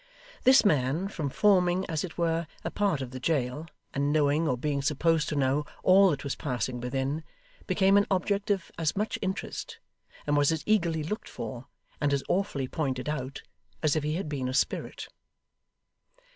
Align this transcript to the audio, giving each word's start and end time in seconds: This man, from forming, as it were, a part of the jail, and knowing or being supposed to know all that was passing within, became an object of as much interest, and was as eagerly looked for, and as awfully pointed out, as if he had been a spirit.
This 0.45 0.65
man, 0.65 1.09
from 1.09 1.29
forming, 1.29 1.85
as 1.87 2.03
it 2.03 2.17
were, 2.17 2.47
a 2.63 2.71
part 2.71 3.03
of 3.03 3.11
the 3.11 3.19
jail, 3.19 3.67
and 3.93 4.11
knowing 4.11 4.47
or 4.47 4.57
being 4.57 4.81
supposed 4.81 5.29
to 5.29 5.35
know 5.35 5.63
all 5.83 6.09
that 6.09 6.23
was 6.23 6.33
passing 6.35 6.79
within, 6.81 7.23
became 7.67 7.97
an 7.97 8.07
object 8.09 8.49
of 8.49 8.71
as 8.79 8.95
much 8.95 9.19
interest, 9.21 9.77
and 10.25 10.35
was 10.35 10.51
as 10.51 10.63
eagerly 10.65 11.03
looked 11.03 11.29
for, 11.29 11.67
and 12.01 12.13
as 12.13 12.23
awfully 12.29 12.67
pointed 12.67 13.07
out, 13.07 13.43
as 13.83 13.95
if 13.95 14.01
he 14.01 14.15
had 14.15 14.27
been 14.27 14.49
a 14.49 14.55
spirit. 14.55 15.07